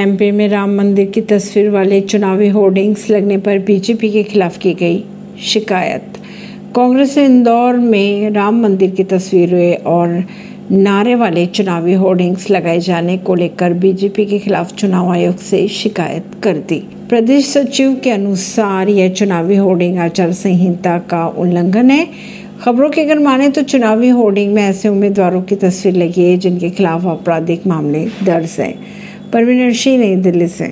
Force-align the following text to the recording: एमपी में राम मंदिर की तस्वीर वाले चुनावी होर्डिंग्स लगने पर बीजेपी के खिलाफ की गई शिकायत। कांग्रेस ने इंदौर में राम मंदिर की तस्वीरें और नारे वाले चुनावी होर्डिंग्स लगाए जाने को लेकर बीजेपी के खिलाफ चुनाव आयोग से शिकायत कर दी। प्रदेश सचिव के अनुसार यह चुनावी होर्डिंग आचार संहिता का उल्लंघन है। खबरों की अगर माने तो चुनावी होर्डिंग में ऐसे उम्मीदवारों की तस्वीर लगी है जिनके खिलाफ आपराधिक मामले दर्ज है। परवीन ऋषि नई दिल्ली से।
एमपी 0.00 0.30
में 0.30 0.48
राम 0.48 0.74
मंदिर 0.76 1.06
की 1.06 1.20
तस्वीर 1.20 1.68
वाले 1.70 2.00
चुनावी 2.00 2.48
होर्डिंग्स 2.48 3.08
लगने 3.10 3.36
पर 3.38 3.58
बीजेपी 3.58 4.10
के 4.10 4.22
खिलाफ 4.22 4.56
की 4.58 4.72
गई 4.74 5.02
शिकायत। 5.42 6.16
कांग्रेस 6.76 7.16
ने 7.18 7.24
इंदौर 7.24 7.76
में 7.76 8.30
राम 8.30 8.60
मंदिर 8.62 8.90
की 8.90 9.04
तस्वीरें 9.04 9.76
और 9.84 10.24
नारे 10.72 11.14
वाले 11.14 11.44
चुनावी 11.46 11.92
होर्डिंग्स 11.92 12.48
लगाए 12.50 12.78
जाने 12.78 13.16
को 13.18 13.34
लेकर 13.34 13.72
बीजेपी 13.72 14.26
के 14.26 14.38
खिलाफ 14.38 14.74
चुनाव 14.74 15.10
आयोग 15.12 15.36
से 15.36 15.66
शिकायत 15.68 16.30
कर 16.42 16.56
दी। 16.68 16.78
प्रदेश 17.08 17.48
सचिव 17.48 17.94
के 18.04 18.10
अनुसार 18.10 18.88
यह 18.88 19.08
चुनावी 19.12 19.56
होर्डिंग 19.56 19.98
आचार 19.98 20.32
संहिता 20.32 20.98
का 21.10 21.26
उल्लंघन 21.38 21.90
है। 21.90 22.06
खबरों 22.62 22.90
की 22.90 23.00
अगर 23.00 23.18
माने 23.18 23.48
तो 23.48 23.62
चुनावी 23.62 24.08
होर्डिंग 24.08 24.54
में 24.54 24.62
ऐसे 24.62 24.88
उम्मीदवारों 24.88 25.42
की 25.42 25.56
तस्वीर 25.56 25.96
लगी 25.96 26.24
है 26.24 26.36
जिनके 26.36 26.70
खिलाफ 26.70 27.06
आपराधिक 27.06 27.66
मामले 27.66 28.06
दर्ज 28.24 28.56
है। 28.58 28.74
परवीन 29.32 29.68
ऋषि 29.68 29.96
नई 29.96 30.16
दिल्ली 30.16 30.48
से। 30.48 30.68